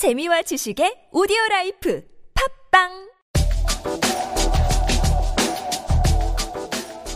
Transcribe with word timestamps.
재미와 0.00 0.40
지식의 0.40 1.08
오디오 1.12 1.36
라이프 1.50 2.02
팟빵 2.72 3.10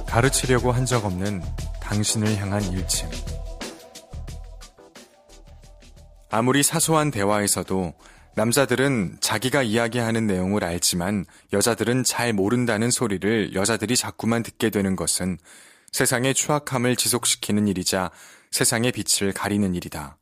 가르치려고 0.06 0.70
한 0.70 0.84
적 0.84 1.06
없는 1.06 1.40
당신을 1.80 2.36
향한 2.36 2.62
일침. 2.74 3.08
아무리 6.28 6.62
사소한 6.62 7.10
대화에서도 7.10 7.94
남자들은 8.34 9.16
자기가 9.22 9.62
이야기하는 9.62 10.26
내용을 10.26 10.62
알지만 10.62 11.24
여자들은 11.54 12.04
잘 12.04 12.34
모른다는 12.34 12.90
소리를 12.90 13.54
여자들이 13.54 13.96
자꾸만 13.96 14.42
듣게 14.42 14.68
되는 14.68 14.94
것은 14.94 15.38
세상의 15.92 16.34
추악함을 16.34 16.96
지속시키는 16.96 17.66
일이자 17.66 18.10
세상의 18.50 18.92
빛을 18.92 19.32
가리는 19.32 19.74
일이다. 19.74 20.18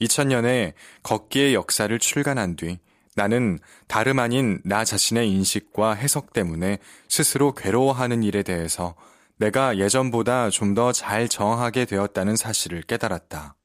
2000년에 0.00 0.72
걷기의 1.02 1.54
역사를 1.54 1.96
출간한 1.98 2.56
뒤 2.56 2.78
나는 3.16 3.58
다름 3.86 4.18
아닌 4.18 4.60
나 4.64 4.84
자신의 4.84 5.30
인식과 5.30 5.94
해석 5.94 6.32
때문에 6.32 6.78
스스로 7.08 7.54
괴로워하는 7.54 8.22
일에 8.22 8.42
대해서 8.42 8.94
내가 9.36 9.78
예전보다 9.78 10.50
좀 10.50 10.74
더 10.74 10.92
잘 10.92 11.28
정하게 11.28 11.84
되었다는 11.86 12.36
사실을 12.36 12.82
깨달았다. 12.82 13.56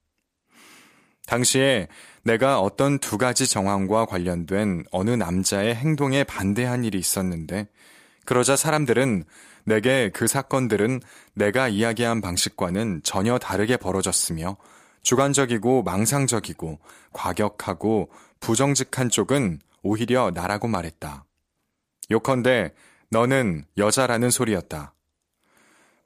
당시에 1.27 1.87
내가 2.23 2.59
어떤 2.59 2.99
두 2.99 3.17
가지 3.17 3.47
정황과 3.47 4.05
관련된 4.05 4.85
어느 4.91 5.11
남자의 5.11 5.75
행동에 5.75 6.23
반대한 6.23 6.83
일이 6.83 6.97
있었는데, 6.97 7.67
그러자 8.25 8.55
사람들은 8.55 9.25
내게 9.65 10.09
그 10.13 10.27
사건들은 10.27 11.01
내가 11.33 11.67
이야기한 11.67 12.21
방식과는 12.21 13.01
전혀 13.03 13.37
다르게 13.37 13.77
벌어졌으며, 13.77 14.57
주관적이고 15.05 15.83
망상적이고 15.83 16.79
과격하고 17.13 18.09
부정직한 18.39 19.09
쪽은 19.09 19.59
오히려 19.83 20.31
나라고 20.33 20.67
말했다. 20.67 21.25
요컨대 22.09 22.73
너는 23.11 23.65
여자라는 23.77 24.31
소리였다. 24.31 24.95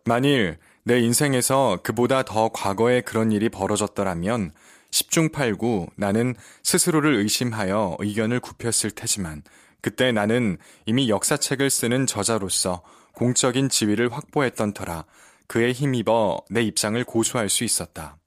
만일 0.03 0.57
내 0.83 0.99
인생에서 0.99 1.79
그보다 1.81 2.23
더 2.23 2.49
과거에 2.49 2.99
그런 2.99 3.31
일이 3.31 3.47
벌어졌더라면 3.47 4.51
10중 4.91 5.31
8구 5.31 5.89
나는 5.95 6.35
스스로를 6.63 7.15
의심하여 7.15 7.95
의견을 7.99 8.41
굽혔을 8.41 8.91
테지만 8.91 9.43
그때 9.81 10.11
나는 10.11 10.57
이미 10.85 11.09
역사책을 11.09 11.69
쓰는 11.69 12.05
저자로서 12.05 12.83
공적인 13.13 13.69
지위를 13.69 14.11
확보했던 14.11 14.73
터라 14.73 15.05
그에 15.47 15.71
힘입어 15.71 16.41
내 16.49 16.63
입장을 16.63 17.02
고수할 17.05 17.47
수 17.47 17.63
있었다. 17.63 18.17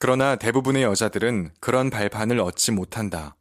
그러나 0.00 0.34
대부분의 0.34 0.82
여자들은 0.82 1.50
그런 1.60 1.90
발판을 1.90 2.40
얻지 2.40 2.72
못한다. 2.72 3.36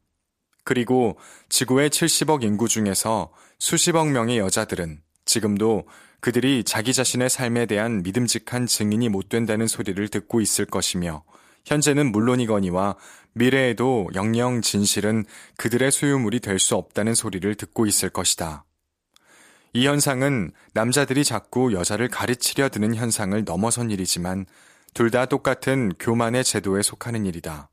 그리고 0.65 1.17
지구의 1.47 1.89
70억 1.89 2.43
인구 2.43 2.67
중에서 2.67 3.31
수십억 3.59 4.09
명의 4.09 4.39
여자들은 4.39 5.01
지금도 5.23 5.87
그들이 6.19 6.65
자기 6.65 6.91
자신의 6.91 7.29
삶에 7.29 7.65
대한 7.65 8.03
믿음직한 8.03 8.67
증인이 8.67 9.07
못 9.07 9.29
된다는 9.29 9.67
소리를 9.67 10.05
듣고 10.09 10.41
있을 10.41 10.65
것이며 10.65 11.23
현재는 11.65 12.11
물론이거니와 12.11 12.97
미래에도 13.33 14.09
영영 14.13 14.61
진실은 14.61 15.23
그들의 15.55 15.91
소유물이 15.91 16.41
될 16.41 16.59
수 16.59 16.75
없다는 16.75 17.15
소리를 17.15 17.55
듣고 17.55 17.85
있을 17.85 18.09
것이다. 18.09 18.65
이 19.71 19.87
현상은 19.87 20.51
남자들이 20.73 21.23
자꾸 21.23 21.71
여자를 21.71 22.09
가르치려 22.09 22.67
드는 22.67 22.95
현상을 22.95 23.41
넘어선 23.45 23.91
일이지만 23.91 24.45
둘 24.93 25.11
다 25.11 25.25
똑같은 25.25 25.93
교만의 25.99 26.43
제도에 26.43 26.81
속하는 26.81 27.25
일이다. 27.25 27.69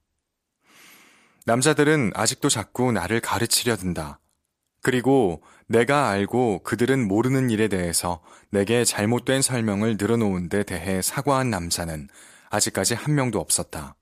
남자들은 1.44 2.12
아직도 2.14 2.48
자꾸 2.48 2.92
나를 2.92 3.20
가르치려 3.20 3.76
든다. 3.76 4.20
그리고 4.82 5.42
내가 5.66 6.08
알고 6.08 6.62
그들은 6.62 7.06
모르는 7.06 7.50
일에 7.50 7.68
대해서 7.68 8.22
내게 8.50 8.84
잘못된 8.84 9.42
설명을 9.42 9.96
늘어놓은 9.98 10.48
데 10.48 10.62
대해 10.62 11.02
사과한 11.02 11.50
남자는 11.50 12.08
아직까지 12.50 12.94
한 12.94 13.14
명도 13.14 13.40
없었다. 13.40 13.96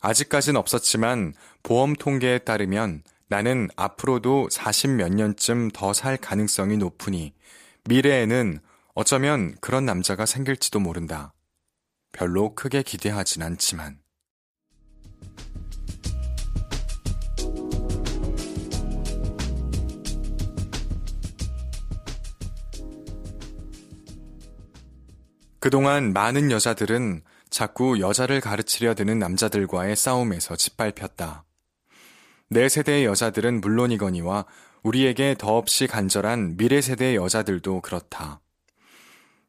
아직까진 0.00 0.56
없었지만 0.56 1.32
보험 1.62 1.94
통계에 1.94 2.38
따르면 2.38 3.02
나는 3.28 3.68
앞으로도 3.76 4.48
40몇 4.50 5.14
년쯤 5.14 5.70
더 5.72 5.92
살 5.92 6.16
가능성이 6.18 6.76
높으니 6.76 7.32
미래에는 7.84 8.60
어쩌면 8.94 9.54
그런 9.60 9.86
남자가 9.86 10.26
생길지도 10.26 10.80
모른다. 10.80 11.32
별로 12.12 12.54
크게 12.54 12.82
기대하진 12.82 13.42
않지만. 13.42 13.98
그동안 25.58 26.12
많은 26.12 26.50
여자들은 26.50 27.22
자꾸 27.48 28.00
여자를 28.00 28.40
가르치려 28.40 28.94
드는 28.94 29.18
남자들과의 29.18 29.94
싸움에서 29.94 30.56
짓밟혔다. 30.56 31.44
내 32.48 32.68
세대의 32.68 33.06
여자들은 33.06 33.60
물론이거니와 33.60 34.44
우리에게 34.82 35.36
더없이 35.38 35.86
간절한 35.86 36.56
미래 36.56 36.82
세대의 36.82 37.16
여자들도 37.16 37.80
그렇다. 37.80 38.41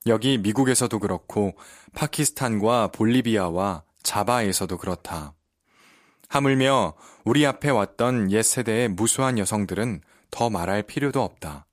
여기 0.08 0.38
미국에서도 0.38 0.98
그렇고 1.00 1.56
파키스탄과 1.94 2.90
볼리비아와 2.90 3.84
자바에서도 4.04 4.78
그렇다. 4.78 5.34
하물며 6.28 6.94
우리 7.24 7.46
앞에 7.46 7.70
왔던 7.70 8.32
옛 8.32 8.42
세대의 8.42 8.90
무수한 8.90 9.38
여성들은 9.38 10.02
더 10.32 10.50
말할 10.50 10.84
필요도 10.84 11.22
없다. 11.22 11.68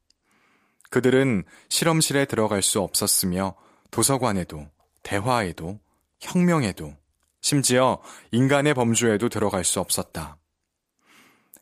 그들은 0.91 1.45
실험실에 1.69 2.27
들어갈 2.27 2.63
수 2.63 2.81
없었으며 2.81 3.55
도서관에도, 3.91 4.69
대화에도, 5.03 5.81
혁명에도, 6.21 6.95
심지어 7.41 8.01
인간의 8.33 8.75
범주에도 8.75 9.29
들어갈 9.29 9.65
수 9.65 9.81
없었다. 9.81 10.37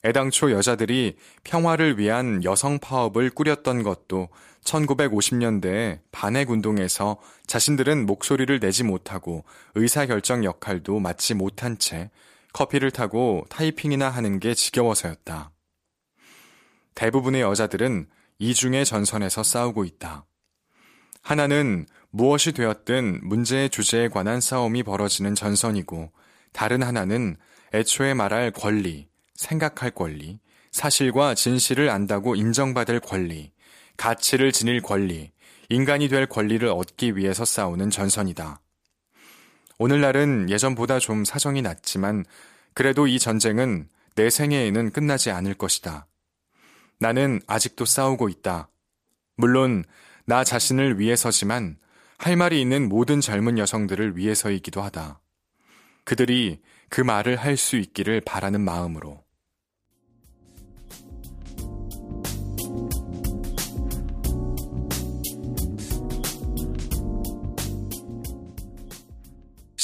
애당초 0.04 0.50
여자들이 0.50 1.16
평화를 1.44 1.98
위한 1.98 2.42
여성 2.44 2.78
파업을 2.78 3.30
꾸렸던 3.30 3.82
것도 3.82 4.28
1950년대에 4.64 6.00
반핵 6.12 6.50
운동에서 6.50 7.18
자신들은 7.46 8.06
목소리를 8.06 8.60
내지 8.60 8.84
못하고 8.84 9.44
의사결정 9.74 10.44
역할도 10.44 11.00
맡지 11.00 11.34
못한 11.34 11.78
채 11.78 12.10
커피를 12.52 12.90
타고 12.90 13.44
타이핑이나 13.50 14.08
하는 14.08 14.40
게 14.40 14.54
지겨워서였다. 14.54 15.52
대부분의 16.94 17.42
여자들은 17.42 18.08
이중의 18.38 18.84
전선에서 18.84 19.42
싸우고 19.42 19.84
있다. 19.84 20.26
하나는 21.22 21.86
무엇이 22.10 22.52
되었든 22.52 23.20
문제의 23.22 23.70
주제에 23.70 24.08
관한 24.08 24.40
싸움이 24.40 24.82
벌어지는 24.82 25.34
전선이고, 25.34 26.10
다른 26.52 26.82
하나는 26.82 27.36
애초에 27.74 28.14
말할 28.14 28.50
권리, 28.52 29.08
생각할 29.34 29.90
권리, 29.90 30.40
사실과 30.70 31.34
진실을 31.34 31.90
안다고 31.90 32.34
인정받을 32.34 33.00
권리, 33.00 33.52
가치를 33.98 34.52
지닐 34.52 34.80
권리, 34.80 35.32
인간이 35.68 36.08
될 36.08 36.26
권리를 36.26 36.66
얻기 36.66 37.16
위해서 37.16 37.44
싸우는 37.44 37.90
전선이다. 37.90 38.60
오늘날은 39.78 40.48
예전보다 40.48 40.98
좀 40.98 41.24
사정이 41.24 41.60
낮지만 41.62 42.24
그래도 42.72 43.06
이 43.06 43.18
전쟁은 43.18 43.88
내 44.14 44.30
생애에는 44.30 44.92
끝나지 44.92 45.30
않을 45.30 45.54
것이다. 45.54 46.06
나는 46.98 47.40
아직도 47.46 47.84
싸우고 47.84 48.28
있다. 48.28 48.70
물론 49.36 49.84
나 50.24 50.42
자신을 50.44 50.98
위해서지만 50.98 51.76
할 52.18 52.36
말이 52.36 52.60
있는 52.60 52.88
모든 52.88 53.20
젊은 53.20 53.58
여성들을 53.58 54.16
위해서이기도 54.16 54.80
하다. 54.80 55.20
그들이 56.04 56.60
그 56.88 57.00
말을 57.00 57.36
할 57.36 57.56
수 57.56 57.76
있기를 57.76 58.20
바라는 58.20 58.60
마음으로. 58.60 59.22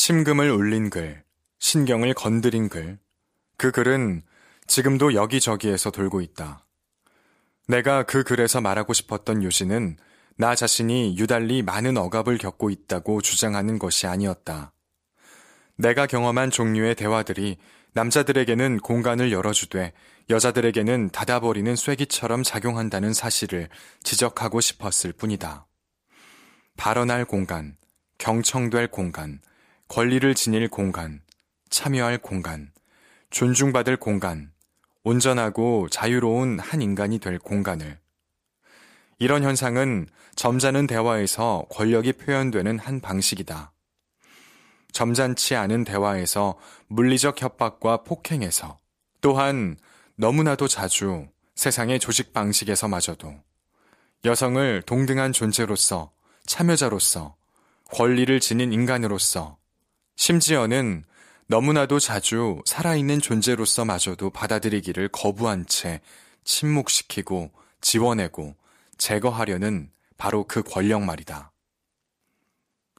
심금을 0.07 0.51
울린 0.51 0.91
글, 0.91 1.25
신경을 1.61 2.13
건드린 2.13 2.69
글. 2.69 2.99
그 3.57 3.71
글은 3.71 4.21
지금도 4.67 5.15
여기저기에서 5.15 5.91
돌고 5.91 6.21
있다. 6.21 6.67
내가 7.69 8.03
그 8.03 8.23
글에서 8.23 8.61
말하고 8.61 8.93
싶었던 8.93 9.43
요지는 9.43 9.97
나 10.37 10.55
자신이 10.55 11.17
유달리 11.17 11.63
많은 11.63 11.97
억압을 11.97 12.37
겪고 12.37 12.69
있다고 12.69 13.23
주장하는 13.23 13.79
것이 13.79 14.07
아니었다. 14.07 14.75
내가 15.79 16.07
경험한 16.07 16.51
종류의 16.51 16.97
대화들이 16.97 17.57
남자들에게는 17.95 18.81
공간을 18.81 19.33
열어주되 19.33 19.95
여자들에게는 20.29 21.13
닫아버리는 21.13 21.75
쐐기처럼 21.75 22.43
작용한다는 22.43 23.15
사실을 23.15 23.71
지적하고 24.03 24.61
싶었을 24.61 25.15
뿐이다. 25.15 25.67
발언할 26.77 27.25
공간, 27.25 27.79
경청될 28.19 28.89
공간, 28.89 29.41
권리를 29.89 30.35
지닐 30.35 30.69
공간, 30.69 31.21
참여할 31.69 32.19
공간, 32.19 32.73
존중받을 33.31 33.99
공간, 33.99 34.51
온전하고 35.03 35.89
자유로운 35.91 36.59
한 36.59 36.81
인간이 36.81 37.19
될 37.19 37.39
공간을. 37.39 37.99
이런 39.19 39.43
현상은 39.43 40.09
점잖은 40.35 40.87
대화에서 40.87 41.67
권력이 41.71 42.15
표현되는 42.15 42.79
한 42.79 43.01
방식이다. 43.01 43.73
점잖지 44.93 45.55
않은 45.55 45.85
대화에서 45.85 46.59
물리적 46.89 47.43
협박과 47.43 48.05
폭행에서 48.05 48.79
또한 49.21 49.77
너무나도 50.17 50.67
자주 50.69 51.27
세상의 51.55 52.01
조직 52.01 52.33
방식에서마저도 52.33 53.35
여성을 54.25 54.83
동등한 54.83 55.33
존재로서 55.33 56.13
참여자로서 56.47 57.37
권리를 57.93 58.41
지닌 58.41 58.73
인간으로서 58.73 59.59
심지어는 60.17 61.05
너무나도 61.47 61.99
자주 61.99 62.63
살아있는 62.65 63.21
존재로서 63.21 63.85
마저도 63.85 64.31
받아들이기를 64.31 65.09
거부한 65.09 65.67
채 65.67 66.01
침묵시키고 66.45 67.51
지워내고 67.81 68.55
제거하려는 68.97 69.91
바로 70.17 70.45
그 70.45 70.63
권력 70.63 71.03
말이다. 71.03 71.53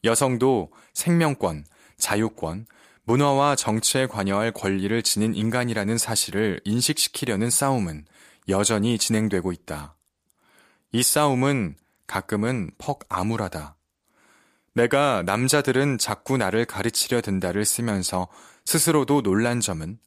여성도 0.03 0.71
생명권, 0.93 1.65
자유권, 1.97 2.67
문화와 3.05 3.55
정치에 3.55 4.07
관여할 4.07 4.51
권리를 4.51 5.01
지닌 5.03 5.33
인간이라는 5.33 5.97
사실을 5.97 6.59
인식시키려는 6.65 7.49
싸움은 7.49 8.05
여전히 8.49 8.97
진행되고 8.97 9.51
있다. 9.51 9.95
이 10.91 11.01
싸움은 11.01 11.75
가끔은 12.07 12.71
퍽 12.77 13.05
암울하다. 13.09 13.75
내가 14.75 15.23
남자들은 15.25 15.97
자꾸 15.97 16.37
나를 16.37 16.65
가르치려 16.65 17.21
든다를 17.21 17.63
쓰면서 17.63 18.27
스스로도 18.65 19.21
놀란 19.21 19.61
점은 19.61 19.97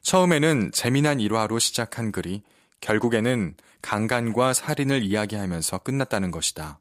처음에는 0.00 0.70
재미난 0.72 1.20
일화로 1.20 1.58
시작한 1.58 2.12
글이 2.12 2.42
결국에는 2.80 3.54
강간과 3.82 4.54
살인을 4.54 5.02
이야기하면서 5.02 5.78
끝났다는 5.78 6.30
것이다. 6.30 6.80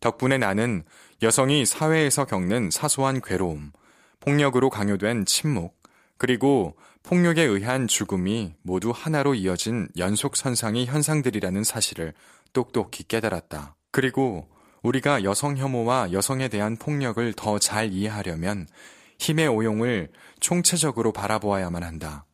덕분에 0.00 0.38
나는 0.38 0.84
여성이 1.22 1.66
사회에서 1.66 2.24
겪는 2.24 2.70
사소한 2.70 3.20
괴로움, 3.20 3.72
폭력으로 4.20 4.70
강요된 4.70 5.26
침묵, 5.26 5.78
그리고 6.16 6.74
폭력에 7.02 7.42
의한 7.42 7.86
죽음이 7.86 8.54
모두 8.62 8.92
하나로 8.94 9.34
이어진 9.34 9.88
연속선상의 9.98 10.86
현상들이라는 10.86 11.64
사실을 11.64 12.14
똑똑히 12.54 13.04
깨달았다. 13.04 13.76
그리고 13.90 14.48
우리가 14.82 15.24
여성 15.24 15.56
혐오와 15.56 16.12
여성에 16.12 16.48
대한 16.48 16.76
폭력을 16.76 17.32
더 17.34 17.58
잘 17.58 17.92
이해하려면 17.92 18.66
힘의 19.18 19.48
오용을 19.48 20.10
총체적으로 20.40 21.12
바라보아야만 21.12 21.82
한다. 21.82 22.24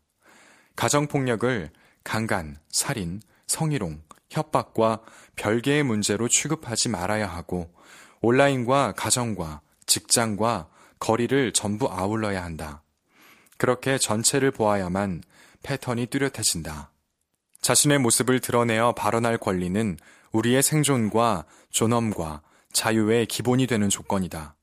가정폭력을 0.77 1.71
강간, 2.05 2.59
살인, 2.71 3.21
성희롱, 3.49 4.03
협박과 4.31 5.01
별개의 5.37 5.83
문제로 5.83 6.29
취급하지 6.29 6.89
말아야 6.89 7.27
하고 7.27 7.73
온라인과 8.21 8.93
가정과 8.93 9.63
직장과 9.87 10.69
거리를 10.99 11.53
전부 11.53 11.89
아울러야 11.91 12.43
한다. 12.45 12.83
그렇게 13.59 13.99
전체를 13.99 14.51
보아야만 14.51 15.23
패턴이 15.63 16.07
뚜렷해진다. 16.07 16.93
자신의 17.61 17.99
모습을 17.99 18.41
드러내어 18.41 18.93
발언할 18.93 19.39
권리는 19.39 19.97
우리의 20.37 20.63
생존과 20.63 21.47
존엄과 21.71 22.43
자유의 22.73 23.27
기본이 23.27 23.67
되는 23.67 23.89
조건이다. 23.89 24.55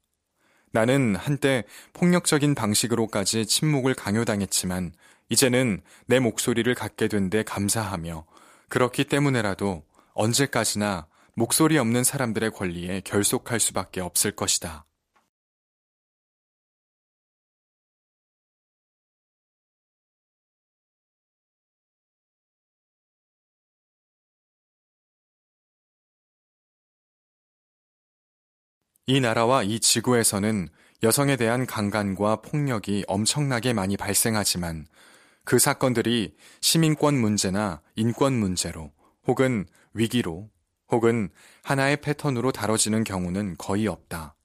나는 0.71 1.15
한때 1.15 1.63
폭력적인 1.93 2.55
방식으로까지 2.55 3.45
침묵을 3.45 3.93
강요당했지만 3.95 4.93
이제는 5.29 5.81
내 6.05 6.19
목소리를 6.19 6.73
갖게 6.75 7.07
된 7.07 7.29
데 7.29 7.43
감사하며 7.43 8.25
그렇기 8.69 9.05
때문에라도 9.05 9.83
언제까지나 10.13 11.07
목소리 11.35 11.77
없는 11.79 12.03
사람들의 12.03 12.51
권리에 12.51 13.01
결속할 13.01 13.59
수밖에 13.59 14.01
없을 14.01 14.31
것이다. 14.31 14.85
이 29.05 29.19
나라와 29.19 29.63
이 29.63 29.79
지구에서는 29.79 30.69
여성에 31.03 31.35
대한 31.35 31.65
강간과 31.65 32.37
폭력이 32.37 33.03
엄청나게 33.07 33.73
많이 33.73 33.97
발생하지만 33.97 34.87
그 35.43 35.59
사건들이 35.59 36.33
시민권 36.61 37.15
문제나 37.19 37.81
인권 37.95 38.33
문제로 38.33 38.91
혹은 39.27 39.65
위기로 39.93 40.49
혹은 40.87 41.29
하나의 41.63 41.97
패턴으로 41.97 42.53
다뤄지는 42.53 43.03
경우는 43.03 43.55
거의 43.57 43.87
없다. 43.87 44.35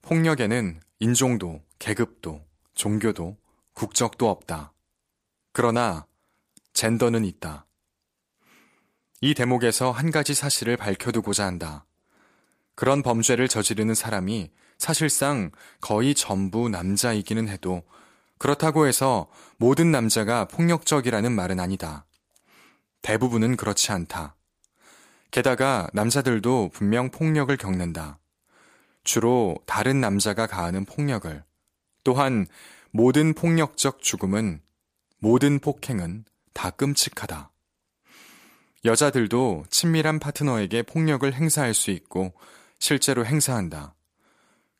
폭력에는 0.00 0.80
인종도, 1.00 1.60
계급도, 1.78 2.42
종교도, 2.74 3.36
국적도 3.74 4.30
없다. 4.30 4.72
그러나 5.52 6.06
젠더는 6.72 7.26
있다. 7.26 7.66
이 9.20 9.34
대목에서 9.34 9.90
한 9.90 10.10
가지 10.10 10.32
사실을 10.34 10.76
밝혀두고자 10.78 11.44
한다. 11.44 11.84
그런 12.76 13.02
범죄를 13.02 13.48
저지르는 13.48 13.94
사람이 13.94 14.50
사실상 14.78 15.50
거의 15.80 16.14
전부 16.14 16.68
남자이기는 16.68 17.48
해도 17.48 17.82
그렇다고 18.38 18.86
해서 18.86 19.28
모든 19.56 19.90
남자가 19.90 20.44
폭력적이라는 20.44 21.32
말은 21.32 21.58
아니다. 21.58 22.04
대부분은 23.02 23.56
그렇지 23.56 23.92
않다. 23.92 24.36
게다가 25.30 25.88
남자들도 25.94 26.70
분명 26.72 27.10
폭력을 27.10 27.54
겪는다. 27.56 28.18
주로 29.04 29.56
다른 29.66 30.00
남자가 30.00 30.46
가하는 30.46 30.84
폭력을. 30.84 31.44
또한 32.04 32.46
모든 32.90 33.34
폭력적 33.34 34.02
죽음은, 34.02 34.60
모든 35.18 35.58
폭행은 35.58 36.24
다 36.52 36.70
끔찍하다. 36.70 37.50
여자들도 38.84 39.64
친밀한 39.68 40.18
파트너에게 40.18 40.82
폭력을 40.82 41.30
행사할 41.32 41.74
수 41.74 41.90
있고 41.90 42.32
실제로 42.78 43.24
행사한다. 43.24 43.94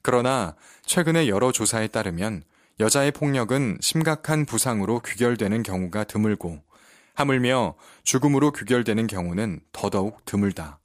그러나 0.02 0.54
최근의 0.84 1.28
여러 1.28 1.52
조사에 1.52 1.88
따르면 1.88 2.44
여자의 2.78 3.10
폭력은 3.10 3.78
심각한 3.80 4.44
부상으로 4.44 5.00
귀결되는 5.00 5.62
경우가 5.62 6.04
드물고 6.04 6.62
하물며 7.14 7.74
죽음으로 8.04 8.52
귀결되는 8.52 9.06
경우는 9.06 9.60
더더욱 9.72 10.24
드물다. 10.26 10.78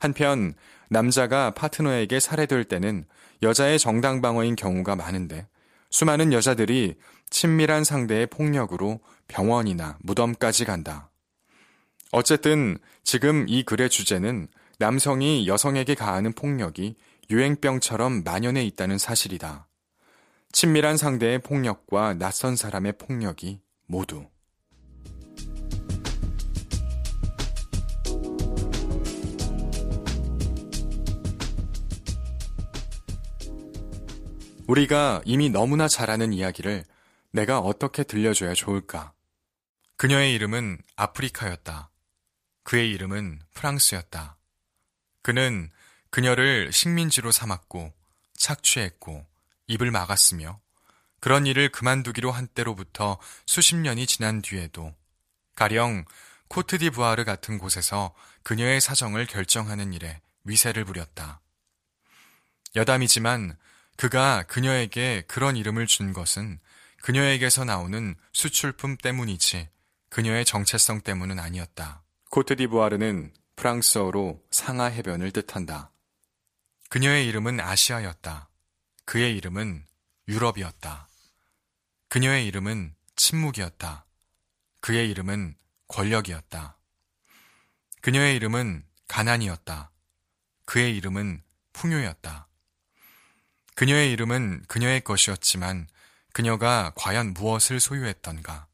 한편 0.00 0.54
남자가 0.90 1.50
파트너에게 1.52 2.20
살해될 2.20 2.64
때는 2.64 3.06
여자의 3.42 3.78
정당 3.78 4.20
방어인 4.20 4.56
경우가 4.56 4.96
많은데 4.96 5.48
수많은 5.90 6.32
여자들이 6.32 6.96
친밀한 7.30 7.84
상대의 7.84 8.26
폭력으로 8.26 9.00
병원이나 9.26 9.98
무덤까지 10.02 10.64
간다. 10.64 11.10
어쨌든 12.12 12.78
지금 13.04 13.46
이 13.48 13.62
글의 13.62 13.90
주제는 13.90 14.48
남성이 14.80 15.48
여성에게 15.48 15.96
가하는 15.96 16.32
폭력이 16.32 16.96
유행병처럼 17.30 18.22
만연해 18.22 18.64
있다는 18.64 18.96
사실이다. 18.96 19.66
친밀한 20.52 20.96
상대의 20.96 21.40
폭력과 21.40 22.14
낯선 22.14 22.54
사람의 22.54 22.92
폭력이 22.96 23.60
모두. 23.86 24.28
우리가 34.68 35.22
이미 35.24 35.50
너무나 35.50 35.88
잘 35.88 36.08
아는 36.08 36.32
이야기를 36.32 36.84
내가 37.32 37.58
어떻게 37.58 38.04
들려줘야 38.04 38.54
좋을까? 38.54 39.12
그녀의 39.96 40.34
이름은 40.34 40.78
아프리카였다. 40.94 41.90
그의 42.62 42.90
이름은 42.92 43.40
프랑스였다. 43.54 44.37
그는 45.22 45.70
그녀를 46.10 46.72
식민지로 46.72 47.32
삼았고 47.32 47.92
착취했고 48.34 49.26
입을 49.66 49.90
막았으며 49.90 50.60
그런 51.20 51.46
일을 51.46 51.70
그만두기로 51.70 52.30
한 52.30 52.46
때로부터 52.46 53.18
수십 53.46 53.76
년이 53.76 54.06
지난 54.06 54.40
뒤에도 54.40 54.94
가령 55.56 56.04
코트디부아르 56.48 57.24
같은 57.24 57.58
곳에서 57.58 58.14
그녀의 58.42 58.80
사정을 58.80 59.26
결정하는 59.26 59.92
일에 59.92 60.20
위세를 60.44 60.84
부렸다. 60.84 61.40
여담이지만 62.76 63.56
그가 63.96 64.44
그녀에게 64.44 65.24
그런 65.26 65.56
이름을 65.56 65.86
준 65.86 66.12
것은 66.12 66.60
그녀에게서 67.02 67.64
나오는 67.64 68.14
수출품 68.32 68.96
때문이지 68.96 69.68
그녀의 70.08 70.44
정체성 70.44 71.02
때문은 71.02 71.38
아니었다. 71.38 72.02
코트디부아르는 72.30 73.32
프랑스어로 73.58 74.40
상하 74.52 74.84
해변을 74.84 75.32
뜻한다. 75.32 75.90
그녀의 76.90 77.26
이름은 77.26 77.58
아시아였다. 77.58 78.48
그의 79.04 79.36
이름은 79.36 79.84
유럽이었다. 80.28 81.08
그녀의 82.08 82.46
이름은 82.46 82.94
침묵이었다. 83.16 84.06
그의 84.80 85.10
이름은 85.10 85.56
권력이었다. 85.88 86.78
그녀의 88.00 88.36
이름은 88.36 88.84
가난이었다. 89.08 89.90
그의 90.64 90.96
이름은 90.96 91.42
풍요였다. 91.72 92.46
그녀의 93.74 94.12
이름은 94.12 94.66
그녀의 94.68 95.00
것이었지만 95.00 95.88
그녀가 96.32 96.92
과연 96.94 97.34
무엇을 97.34 97.80
소유했던가? 97.80 98.68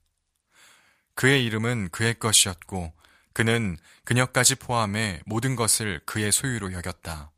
그의 1.15 1.45
이름은 1.47 1.89
그의 1.91 2.19
것이었고 2.19 2.93
그는 3.35 3.77
그녀까지 4.05 4.55
포함해 4.55 5.21
모든 5.27 5.57
것을 5.57 6.01
그의 6.07 6.33
소유로 6.33 6.73
여겼다. 6.73 7.33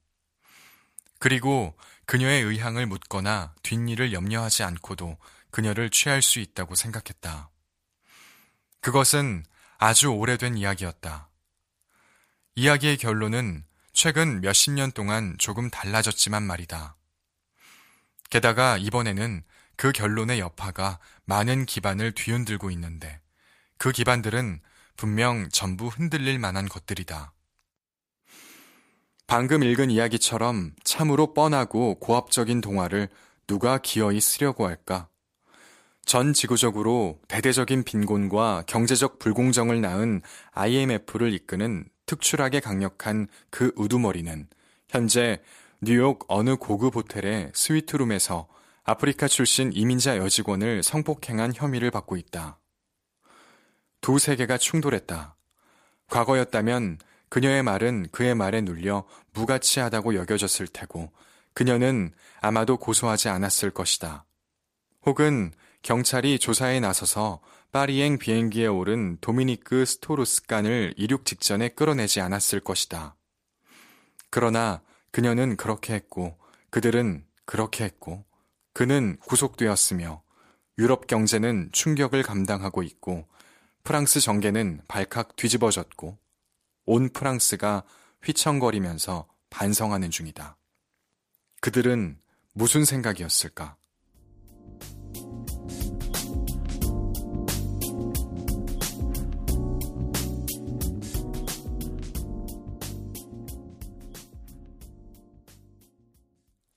그리고 1.19 1.77
그녀의 2.05 2.43
의향을 2.43 2.87
묻거나 2.87 3.55
뒷일을 3.63 4.13
염려하지 4.13 4.63
않고도 4.63 5.19
그녀를 5.51 5.91
취할 5.91 6.23
수 6.23 6.39
있다고 6.39 6.75
생각했다. 6.75 7.51
그것은 8.81 9.45
아주 9.79 10.09
오래된 10.09 10.57
이야기였다. 10.59 11.31
이야기의 12.55 12.99
결론은 12.99 13.65
최근 13.93 14.43
몇십 14.43 14.75
년 14.75 14.93
동안 14.93 15.35
조금 15.39 15.71
달라졌지만 15.71 16.43
말이다. 16.43 16.97
게다가 18.29 18.77
이번에는 18.77 19.43
그 19.77 19.93
결론의 19.93 20.41
여파가 20.41 20.99
많은 21.25 21.65
기반을 21.65 22.13
뒤흔들고 22.13 22.71
있는데 22.71 23.21
그 23.79 23.93
기반들은 23.93 24.61
분명 24.97 25.49
전부 25.51 25.89
흔들릴 25.89 26.39
만한 26.39 26.67
것들이다. 26.69 27.33
방금 29.27 29.63
읽은 29.63 29.91
이야기처럼 29.91 30.73
참으로 30.85 31.35
뻔하고 31.35 31.99
고압적인 31.99 32.61
동화를 32.61 33.09
누가 33.47 33.79
기어이 33.79 34.21
쓰려고 34.21 34.67
할까? 34.67 35.09
전 36.05 36.33
지구적으로 36.33 37.19
대대적인 37.27 37.83
빈곤과 37.83 38.65
경제적 38.69 39.19
불공정을 39.19 39.81
낳은 39.81 40.23
IMF를 40.53 41.33
이끄는 41.33 41.85
특출하게 42.07 42.61
강력한 42.61 43.27
그 43.51 43.73
우두머리는 43.75 44.47
현재 44.89 45.43
뉴욕 45.81 46.25
어느 46.29 46.57
고급 46.57 46.95
호텔의 46.95 47.51
스위트룸에서 47.55 48.47
아프리카 48.85 49.27
출신 49.27 49.73
이민자 49.75 50.19
여직원을 50.19 50.85
성폭행한 50.85 51.53
혐의를 51.55 51.91
받고 51.91 52.17
있다. 52.17 52.61
두 54.07 54.21
세계가 54.21 54.57
충돌했다. 54.57 55.35
과거였다면 56.11 56.99
그녀의 57.29 57.65
말은 57.65 58.07
그의 58.13 58.37
말에 58.37 58.61
눌려 58.61 59.05
무가치하다고 59.33 60.15
여겨졌을 60.15 60.69
테고 60.69 61.11
그녀는 61.55 62.13
아마도 62.41 62.77
고소하지 62.77 63.29
않았을 63.31 63.73
것이다. 63.73 64.25
혹은 65.07 65.51
경찰이 65.83 66.39
조사에 66.39 66.79
나서서 66.79 67.41
파리행 67.73 68.19
비행기에 68.19 68.69
오른 68.69 69.19
도미니크 69.21 69.85
스토르스칸을 69.85 70.95
이륙 70.97 71.25
직전에 71.25 71.71
끌어내지 71.71 72.21
않았을 72.21 72.61
것이다. 72.61 73.17
그러나 74.31 74.83
그녀는 75.11 75.57
그렇게 75.57 75.95
했고 75.95 76.39
그들은 76.71 77.25
그렇게 77.45 77.83
했고 77.83 78.25
그는 78.73 79.17
구속되었으며 79.27 80.23
유럽 80.79 81.09
경제는 81.09 81.71
충격을 81.73 82.23
감당하고 82.23 82.85
있고 82.85 83.27
프랑스 83.87 84.19
정계는 84.19 84.81
발칵 84.89 85.37
뒤집어졌고 85.37 86.19
온 86.87 87.09
프랑스가 87.09 87.85
휘청거리면서 88.21 89.29
반성하는 89.49 90.11
중이다. 90.11 90.57
그들은 91.61 92.19
무슨 92.53 92.85
생각이었을까? 92.85 93.77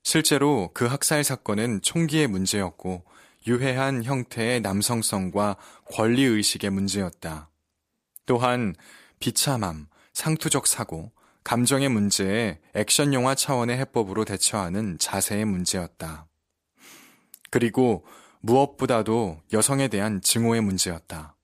실제로 0.04 0.70
그 0.72 0.86
학살 0.86 1.24
사건은 1.24 1.82
총기의 1.82 2.28
문제였고 2.28 3.02
유해한 3.50 4.04
형태의 4.04 4.60
남성성과 4.60 5.56
권리의식의 5.92 6.70
문제였다. 6.70 7.50
또한 8.24 8.76
비참함, 9.18 9.88
상투적 10.12 10.68
사고, 10.68 11.10
감정의 11.42 11.88
문제에 11.88 12.60
액션 12.74 13.12
영화 13.12 13.34
차원의 13.34 13.76
해법으로 13.78 14.24
대처하는 14.24 14.98
자세의 15.00 15.46
문제였다. 15.46 16.28
그리고 17.50 18.06
무엇보다도 18.40 19.42
여성에 19.52 19.88
대한 19.88 20.22
증오의 20.22 20.60
문제였다. 20.60 21.34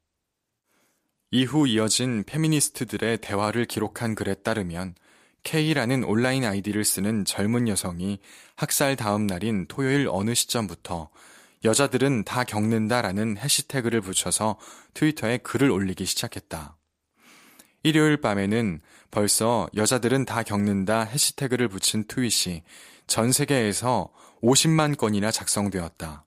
이후 1.32 1.66
이어진 1.66 2.22
페미니스트들의 2.22 3.18
대화를 3.18 3.64
기록한 3.64 4.14
글에 4.14 4.34
따르면 4.34 4.94
K라는 5.42 6.04
온라인 6.04 6.44
아이디를 6.44 6.84
쓰는 6.84 7.24
젊은 7.24 7.66
여성이 7.66 8.20
학살 8.54 8.94
다음 8.94 9.26
날인 9.26 9.66
토요일 9.66 10.06
어느 10.08 10.34
시점부터 10.34 11.10
여자들은 11.64 12.24
다 12.24 12.44
겪는다라는 12.44 13.38
해시태그를 13.38 14.00
붙여서 14.00 14.58
트위터에 14.94 15.38
글을 15.38 15.70
올리기 15.70 16.04
시작했다. 16.04 16.76
일요일 17.82 18.20
밤에는 18.20 18.80
벌써 19.10 19.68
여자들은 19.74 20.24
다 20.24 20.42
겪는다 20.42 21.02
해시태그를 21.02 21.68
붙인 21.68 22.04
트윗이 22.04 22.62
전 23.06 23.32
세계에서 23.32 24.12
50만 24.42 24.96
건이나 24.96 25.30
작성되었다. 25.30 26.24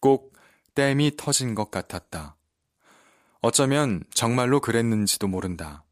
꼭 0.00 0.34
댐이 0.74 1.12
터진 1.16 1.54
것 1.54 1.70
같았다. 1.70 2.36
어쩌면 3.40 4.02
정말로 4.12 4.60
그랬는지도 4.60 5.28
모른다. 5.28 5.84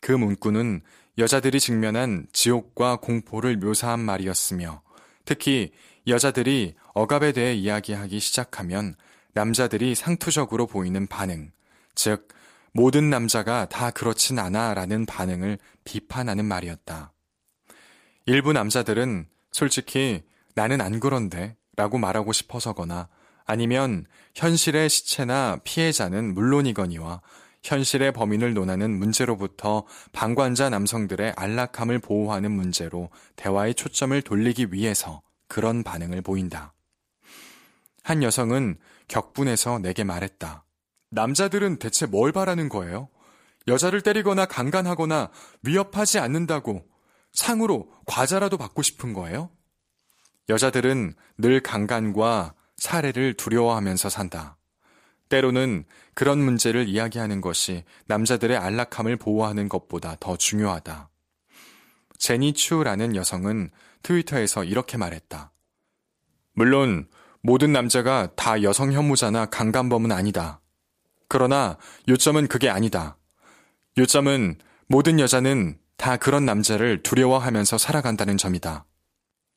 그 0.00 0.12
문구는 0.12 0.82
여자들이 1.18 1.60
직면한 1.60 2.26
지옥과 2.32 2.96
공포를 2.96 3.56
묘사한 3.56 4.00
말이었으며 4.00 4.82
특히 5.24 5.72
여자들이 6.06 6.74
억압에 6.94 7.32
대해 7.32 7.54
이야기하기 7.54 8.20
시작하면 8.20 8.94
남자들이 9.34 9.94
상투적으로 9.94 10.66
보이는 10.66 11.06
반응, 11.06 11.50
즉, 11.94 12.28
모든 12.72 13.10
남자가 13.10 13.66
다 13.68 13.90
그렇진 13.90 14.38
않아 14.38 14.74
라는 14.74 15.04
반응을 15.04 15.58
비판하는 15.84 16.44
말이었다. 16.44 17.12
일부 18.24 18.52
남자들은 18.52 19.26
솔직히 19.50 20.22
나는 20.54 20.80
안 20.80 21.00
그런데 21.00 21.56
라고 21.76 21.98
말하고 21.98 22.32
싶어서거나 22.32 23.08
아니면 23.44 24.06
현실의 24.34 24.88
시체나 24.88 25.58
피해자는 25.64 26.34
물론이거니와 26.34 27.20
현실의 27.62 28.12
범인을 28.12 28.54
논하는 28.54 28.90
문제로부터 28.90 29.86
방관자 30.12 30.70
남성들의 30.70 31.34
안락함을 31.36 32.00
보호하는 32.00 32.50
문제로 32.50 33.10
대화의 33.36 33.74
초점을 33.74 34.20
돌리기 34.22 34.72
위해서 34.72 35.22
그런 35.48 35.82
반응을 35.82 36.22
보인다. 36.22 36.71
한 38.02 38.22
여성은 38.22 38.78
격분해서 39.08 39.78
내게 39.78 40.04
말했다. 40.04 40.64
남자들은 41.10 41.78
대체 41.78 42.06
뭘 42.06 42.32
바라는 42.32 42.68
거예요? 42.68 43.08
여자를 43.68 44.00
때리거나 44.00 44.46
강간하거나 44.46 45.30
위협하지 45.62 46.18
않는다고 46.18 46.84
상으로 47.32 47.88
과자라도 48.06 48.56
받고 48.56 48.82
싶은 48.82 49.12
거예요? 49.12 49.50
여자들은 50.48 51.14
늘 51.38 51.60
강간과 51.60 52.54
살해를 52.76 53.34
두려워하면서 53.34 54.08
산다. 54.08 54.56
때로는 55.28 55.84
그런 56.14 56.40
문제를 56.40 56.88
이야기하는 56.88 57.40
것이 57.40 57.84
남자들의 58.06 58.56
안락함을 58.56 59.16
보호하는 59.16 59.68
것보다 59.68 60.16
더 60.20 60.36
중요하다. 60.36 61.08
제니 62.18 62.52
추라는 62.52 63.16
여성은 63.16 63.70
트위터에서 64.02 64.64
이렇게 64.64 64.98
말했다. 64.98 65.52
물론 66.52 67.08
모든 67.42 67.72
남자가 67.72 68.30
다 68.36 68.62
여성 68.62 68.92
혐오자나 68.92 69.46
강간범은 69.46 70.12
아니다. 70.12 70.60
그러나 71.28 71.76
요점은 72.08 72.46
그게 72.46 72.68
아니다. 72.68 73.16
요점은 73.98 74.58
모든 74.86 75.18
여자는 75.18 75.78
다 75.96 76.16
그런 76.16 76.44
남자를 76.44 77.02
두려워하면서 77.02 77.78
살아간다는 77.78 78.36
점이다. 78.36 78.84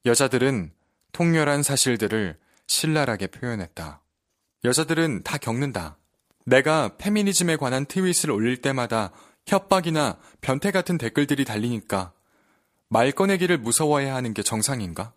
여자들은 0.06 0.72
통렬한 1.12 1.64
사실들을 1.64 2.38
신랄하게 2.68 3.28
표현했다. 3.28 4.02
여자들은 4.64 5.24
다 5.24 5.38
겪는다. 5.38 5.98
내가 6.46 6.98
페미니즘에 6.98 7.56
관한 7.58 7.86
트윗을 7.86 8.32
올릴 8.32 8.62
때마다 8.62 9.12
협박이나 9.46 10.18
변태 10.42 10.72
같은 10.72 10.98
댓글들이 10.98 11.46
달리니까 11.46 12.14
말 12.90 13.12
꺼내기를 13.12 13.58
무서워해야 13.58 14.16
하는 14.16 14.34
게 14.34 14.44
정상인가? 14.44 15.14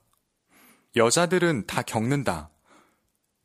여자들은 0.97 1.67
다 1.67 1.83
겪는다. 1.83 2.51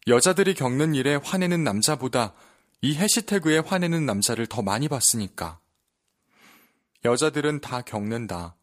여자들이 0.08 0.54
겪는 0.54 0.96
일에 0.96 1.16
화내는 1.16 1.64
남자보다 1.64 2.34
이 2.82 2.96
해시태그에 2.96 3.60
화내는 3.60 4.06
남자를 4.06 4.48
더 4.48 4.62
많이 4.62 4.90
봤으니까. 4.90 5.60
여자들은 7.06 7.62
다 7.62 7.82
겪는다. 7.82 8.56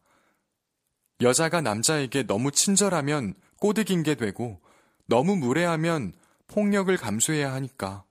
여자가 1.21 1.61
남자에게 1.61 2.23
너무 2.23 2.51
친절하면 2.51 3.33
꼬드긴 3.59 4.03
게 4.03 4.15
되고 4.15 4.61
너무 5.07 5.35
무례하면 5.35 6.13
폭력을 6.47 6.95
감수해야 6.95 7.53
하니까. 7.53 8.03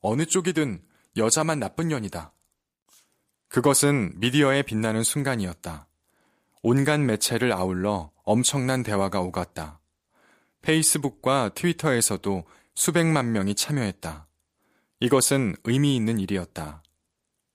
어느 0.00 0.24
쪽이든 0.24 0.82
여자만 1.16 1.58
나쁜 1.58 1.88
년이다. 1.88 2.32
그것은 3.48 4.12
미디어에 4.20 4.62
빛나는 4.62 5.02
순간이었다. 5.02 5.86
온갖 6.62 7.00
매체를 7.00 7.52
아울러 7.52 8.10
엄청난 8.24 8.82
대화가 8.82 9.20
오갔다. 9.20 9.77
페이스북과 10.68 11.52
트위터에서도 11.54 12.44
수백만 12.74 13.32
명이 13.32 13.54
참여했다. 13.54 14.26
이것은 15.00 15.56
의미 15.64 15.96
있는 15.96 16.18
일이었다. 16.18 16.82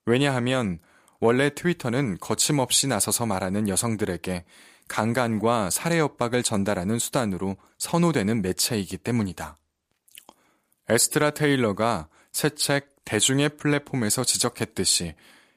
왜냐하면 0.08 0.80
원래 1.20 1.54
트위터는 1.54 2.18
거침없이 2.20 2.88
나서서 2.88 3.28
말하는 3.28 3.70
여성들에게 3.70 4.46
강간과 4.88 5.70
살해 5.70 6.00
협박을 6.00 6.42
전달하는 6.42 6.98
수단으로 6.98 7.56
선호되는 7.78 8.42
매체이기 8.42 8.98
때문이다. 8.98 9.60
에스트라 10.90 11.32
테일러가 11.32 12.08
새 12.32 12.50
책 12.50 12.96
대중의 13.06 13.58
플랫폼에서 13.58 14.24
지적했듯이 14.24 15.14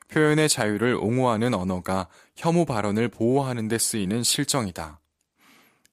표현의 0.08 0.50
자유를 0.50 0.94
옹호하는 0.96 1.54
언어가 1.54 2.08
혐오 2.36 2.66
발언을 2.66 3.08
보호하는 3.08 3.68
데 3.68 3.78
쓰이는 3.78 4.22
실정이다. 4.22 5.00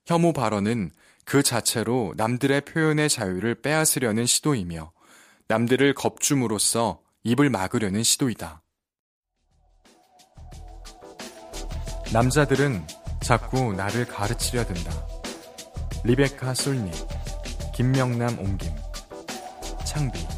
혐오 0.05 0.33
발언은 0.33 0.91
그 1.25 1.43
자체로 1.43 2.13
남들의 2.17 2.61
표현의 2.61 3.09
자유를 3.09 3.61
빼앗으려는 3.61 4.25
시도이며 4.25 4.91
남들을 5.47 5.93
겁줌으로써 5.93 7.01
입을 7.23 7.49
막으려는 7.49 8.03
시도이다. 8.03 8.61
남자들은 12.11 12.85
자꾸 13.21 13.73
나를 13.73 14.05
가르치려 14.05 14.65
든다. 14.65 15.07
리베카 16.03 16.53
솔님, 16.53 16.91
김명남 17.73 18.37
옹김, 18.37 18.71
창비. 19.85 20.32